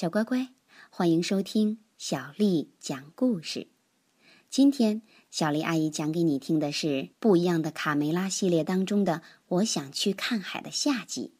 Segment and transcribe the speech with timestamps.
[0.00, 0.48] 小乖乖，
[0.88, 3.66] 欢迎收听小丽讲故事。
[4.48, 6.86] 今天，小丽阿姨讲给你听的是
[7.18, 9.16] 《不一样的卡梅拉》系列当中的
[9.48, 11.34] 《我想去看海》的下集。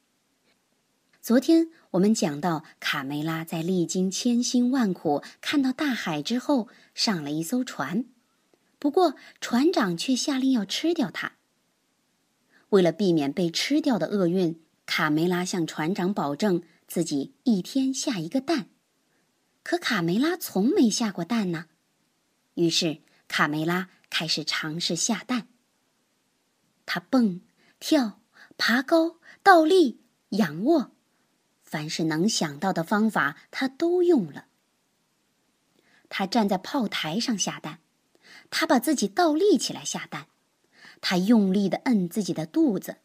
[1.23, 8.05] 昨天我们讲到，卡梅拉在历经千辛万苦看到大海之后，上了一艘船。
[8.79, 11.37] 不过，船长却下令要吃掉它。
[12.69, 16.63] 为了避免被吃掉的厄运，卡梅拉向船长保证。
[16.91, 18.69] 自己一天下一个蛋，
[19.63, 21.67] 可卡梅拉从没下过蛋呢。
[22.55, 25.47] 于是卡梅拉开始尝试下蛋。
[26.87, 27.43] 他蹦、
[27.79, 28.21] 跳、
[28.59, 30.01] 爬高、倒立、
[30.31, 30.91] 仰卧，
[31.63, 34.47] 凡是能想到的方法他都用了。
[36.09, 37.79] 他站在炮台上下蛋，
[38.51, 40.27] 他把自己倒立起来下蛋，
[41.01, 42.97] 他用力的摁自己的肚子，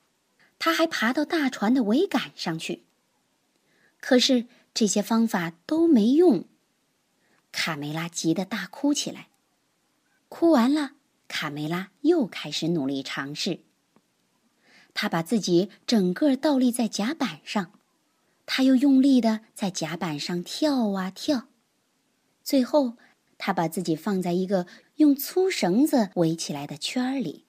[0.57, 2.87] 他还爬到大船的桅杆上去。
[4.07, 6.45] 可是这些方法都没用，
[7.51, 9.29] 卡梅拉急得大哭起来。
[10.29, 10.91] 哭完了，
[11.27, 13.61] 卡梅拉又开始努力尝试。
[14.93, 17.71] 他把自己整个倒立在甲板上，
[18.45, 21.47] 他又用力的在甲板上跳啊跳。
[22.43, 22.97] 最后，
[23.39, 27.45] 他把自己放在一个用粗绳子围起来的圈儿里。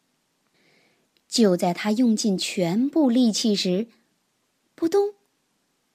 [1.28, 3.88] 就在他用尽全部力气时，
[4.74, 5.12] 扑通！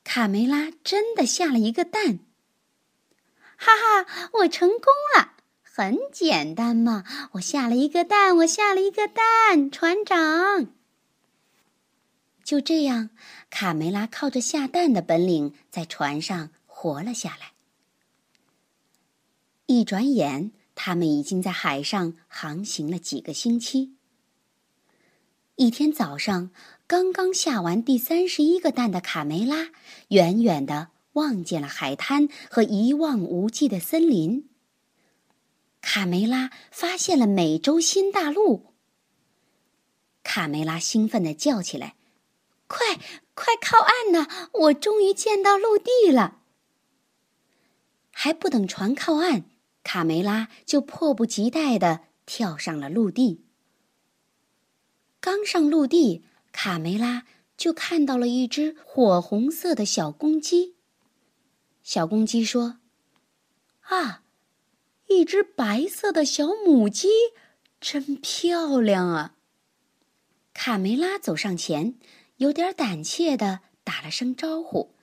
[0.03, 2.19] 卡梅拉真的下了一个蛋，
[3.55, 3.71] 哈
[4.03, 4.85] 哈，我成功
[5.15, 5.35] 了！
[5.61, 10.67] 很简单嘛，我下了一个蛋，我下了一个蛋，船长。
[12.43, 13.11] 就这样，
[13.49, 17.53] 卡梅拉靠着下蛋的本领，在船上活了下来。
[19.67, 23.95] 一转眼，他们已经在海上航行了几个星期。
[25.61, 26.49] 一天早上。
[26.87, 29.69] 刚刚下完第三十一个蛋的卡梅拉，
[30.07, 34.49] 远远的望见了海滩和一望无际的森林。
[35.79, 38.73] 卡梅拉发现了美洲新大陆。
[40.23, 41.95] 卡梅拉兴奋的叫起来
[42.65, 42.95] ：“快，
[43.35, 44.49] 快靠岸呐！
[44.53, 46.39] 我终于见到陆地了！”
[48.09, 49.45] 还不等船靠岸，
[49.83, 53.45] 卡梅拉就迫不及待的跳上了陆地。
[55.21, 56.25] 刚上陆地。
[56.51, 60.75] 卡梅拉就看到了一只火红色的小公鸡。
[61.81, 62.79] 小公鸡说
[63.87, 64.23] ：“啊，
[65.07, 67.07] 一只白色的小母鸡，
[67.79, 69.35] 真漂亮啊！”
[70.53, 71.95] 卡梅拉走上前，
[72.35, 74.93] 有点胆怯的打了声招呼：“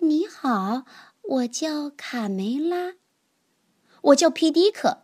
[0.00, 0.86] 你好，
[1.20, 2.94] 我叫卡梅拉。
[4.00, 5.02] ”“我叫皮迪克。”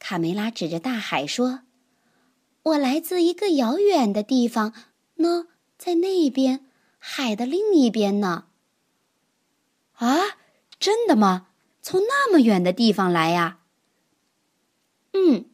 [0.00, 1.64] 卡梅拉指着大海说。
[2.68, 4.74] 我来自一个遥远的地方，
[5.16, 5.46] 呢，
[5.78, 6.66] 在那边，
[6.98, 8.44] 海的另一边呢。
[9.94, 10.36] 啊，
[10.78, 11.48] 真的吗？
[11.80, 13.60] 从那么远的地方来呀？
[15.12, 15.46] 嗯，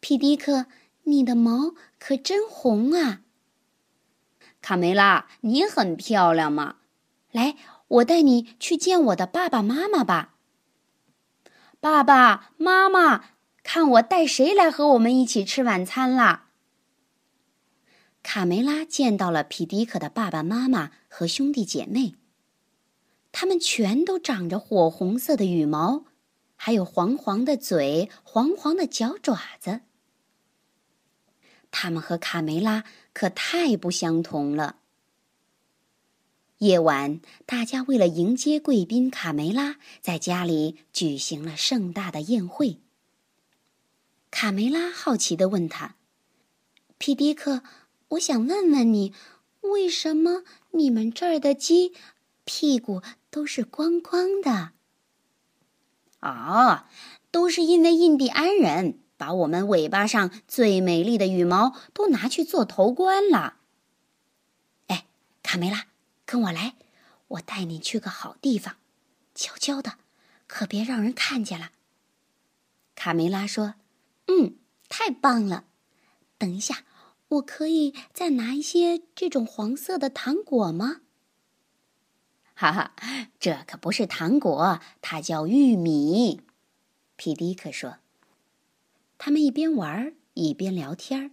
[0.00, 0.66] 皮迪克，
[1.04, 3.22] 你的毛可真红啊！
[4.60, 6.76] 卡梅拉，你很漂亮嘛。
[7.30, 7.56] 来，
[7.88, 10.34] 我带你去见我的爸爸妈妈吧。
[11.80, 13.24] 爸爸妈妈。
[13.64, 16.41] 看我带谁来和我们一起吃晚餐啦？
[18.22, 22.14] 卡梅拉见到了皮迪克的爸爸妈妈和兄弟姐妹，
[23.32, 26.04] 他们全都长着火红色的羽毛，
[26.56, 29.80] 还有黄黄的嘴、黄黄的脚爪子。
[31.70, 34.76] 他们和卡梅拉可太不相同了。
[36.58, 42.78] 夜晚，大家为了迎接贵宾卡梅拉，在家里举行了盛大的宴会。
[44.30, 45.96] 卡梅拉好奇地问他
[46.98, 47.64] ：“皮迪克，
[48.12, 49.14] 我想问问你，
[49.60, 50.42] 为什么
[50.72, 51.94] 你们这儿的鸡
[52.44, 54.72] 屁股都是光光的
[56.20, 56.88] ？”“啊，
[57.30, 63.56] 都是因为印第安人把我们尾巴上最美丽的羽毛都拿去做头冠了。
[64.88, 65.06] ”“哎，
[65.42, 65.86] 卡梅拉，
[66.26, 66.74] 跟我来，
[67.28, 68.76] 我带你去个好地方，
[69.34, 69.94] 悄悄的，
[70.46, 71.70] 可别让人看见了。”
[72.94, 73.74] 卡梅拉说。
[74.28, 74.56] 嗯，
[74.88, 75.64] 太棒了！
[76.38, 76.84] 等一下，
[77.32, 81.02] 我可以再拿一些这种黄色的糖果吗？
[82.54, 82.94] 哈哈，
[83.40, 86.42] 这可不是糖果，它叫玉米。
[87.16, 87.98] 皮迪克说。
[89.18, 91.30] 他们一边玩一边聊天儿。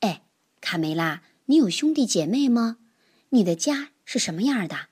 [0.00, 0.22] 哎，
[0.60, 2.78] 卡梅拉，你有兄弟姐妹吗？
[3.30, 4.88] 你的家是什么样的？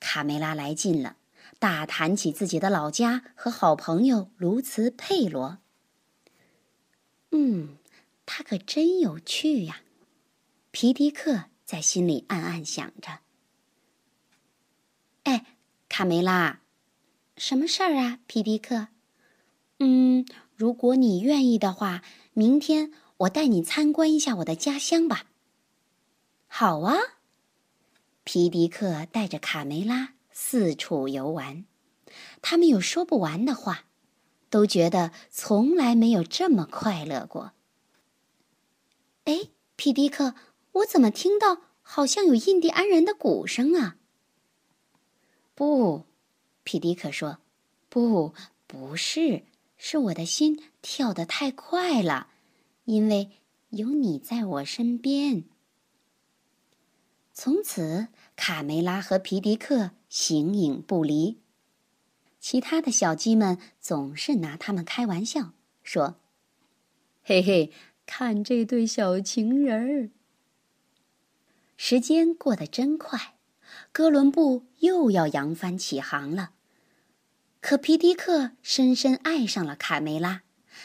[0.00, 1.16] 卡梅拉来劲了。
[1.58, 5.58] 大谈起自己的老家和好朋友卢茨佩罗。
[7.30, 7.76] 嗯，
[8.26, 9.82] 他可真有趣呀，
[10.70, 13.20] 皮迪克在心里暗暗想着。
[15.24, 15.58] 哎
[15.88, 16.60] 卡梅拉。
[17.36, 18.88] 什么事儿啊，皮迪克？
[19.78, 22.02] 嗯，如果你愿意的话，
[22.34, 25.26] 明天我带你参观一下我的家乡吧。
[26.46, 26.94] 好啊，
[28.22, 31.64] 皮迪克带着卡梅拉四处游玩，
[32.42, 33.86] 他们有说不完的话，
[34.50, 37.52] 都觉得从来没有这么快乐过。
[39.24, 40.34] 哎，皮迪克，
[40.72, 43.96] 我怎么听到好像有印第安人的鼓声啊？
[45.54, 46.06] 不，
[46.64, 47.38] 皮迪克说
[47.88, 48.34] ：“不，
[48.66, 49.44] 不是，
[49.76, 52.28] 是我的心跳得太快了，
[52.84, 53.30] 因为
[53.70, 55.44] 有你在我身边。”
[57.32, 61.38] 从此，卡梅拉和皮迪克形影不离。
[62.40, 65.52] 其他的小鸡们总是拿他们开玩笑，
[65.84, 66.16] 说
[67.22, 67.72] ：“嘿嘿。”
[68.06, 70.10] 看这对小情人儿。
[71.76, 73.36] 时间过得真快，
[73.90, 76.52] 哥伦布又要扬帆起航了。
[77.60, 80.42] 可皮迪克深深爱上了卡梅拉，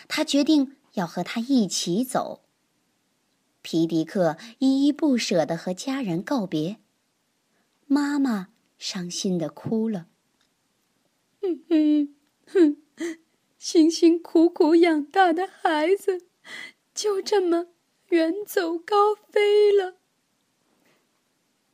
[0.08, 2.44] 他决定要和她一起走。
[3.62, 6.78] 皮迪克依依不舍地和家人告别，
[7.86, 10.08] 妈妈伤心地哭了。
[11.42, 12.16] 哼哼
[12.48, 12.78] 哼，
[13.58, 16.28] 辛辛苦苦养大的孩子。
[16.98, 17.68] 就这么
[18.08, 19.98] 远走高飞了。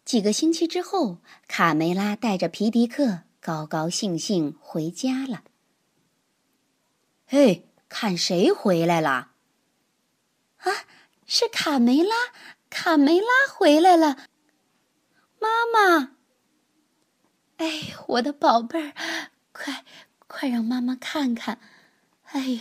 [0.04, 5.46] 几个星期之后，卡梅拉带着皮迪克高高兴兴回家了。
[7.26, 9.32] 嘿，看谁回来了？
[10.58, 10.72] 啊，
[11.26, 12.16] 是卡梅拉！
[12.70, 14.28] 卡梅拉回来了。
[15.40, 16.18] 妈妈，
[17.58, 18.94] 哎，我的宝贝儿，
[19.54, 19.86] 快
[20.28, 21.60] 快让妈妈看看！
[22.24, 22.60] 哎呦，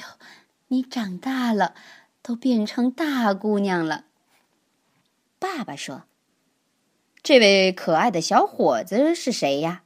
[0.69, 1.75] 你长大了。
[2.23, 4.07] 都变成大姑娘了。
[5.39, 6.05] 爸爸说
[7.23, 9.83] ：“这位可爱的小伙子是谁呀？”“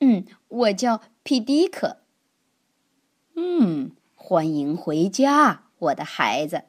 [0.00, 1.98] 嗯，我叫皮迪克。
[3.36, 6.64] ”“嗯，欢迎回家，我的孩子。”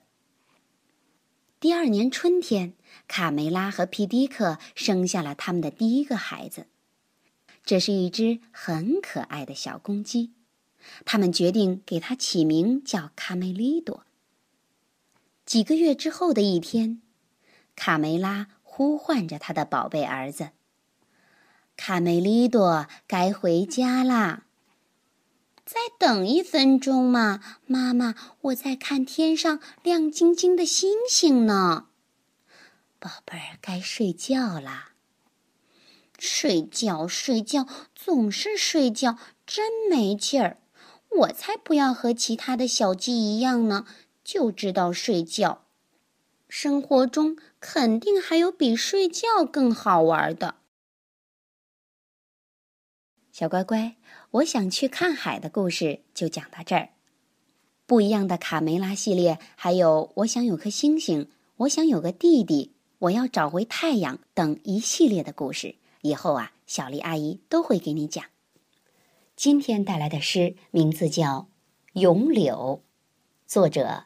[1.61, 2.73] 第二年春天，
[3.07, 6.67] 卡梅拉和皮迪克生下了他们的第一个孩子。
[7.63, 10.33] 这是一只很可爱的小公鸡，
[11.05, 14.05] 他们决定给它起名叫卡梅利多。
[15.45, 17.01] 几个月之后的一天，
[17.75, 20.49] 卡梅拉呼唤着他的宝贝儿子
[21.77, 24.45] ：“卡梅利多，该回家啦！
[25.63, 31.89] 再等一分钟嘛，妈妈，我在看天上亮晶晶的星星呢。
[32.97, 34.93] 宝贝儿，该睡觉啦！
[36.17, 40.57] 睡觉，睡觉，总是睡觉，真没劲儿！
[41.19, 43.85] 我才不要和其他的小鸡一样呢。”
[44.25, 45.65] 就知道睡觉，
[46.49, 50.55] 生活中肯定还有比睡觉更好玩的。
[53.31, 53.97] 小乖乖，
[54.31, 56.89] 我想去看海的故事就讲到这儿。
[57.85, 68.25] 不一样的卡梅拉系列，还有我想有颗星星，我想有个弟弟，我要找回太阳等一系列的故事，以后啊，小丽阿姨都会给你讲。
[69.35, 71.49] 今天带来的诗名字叫
[71.99, 72.81] 《咏柳》，
[73.45, 74.05] 作者。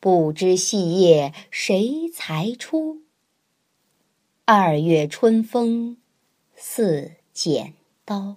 [0.00, 3.02] 不知细叶谁裁出？
[4.44, 5.98] 二月春风
[6.54, 7.74] 似剪
[8.04, 8.36] 刀。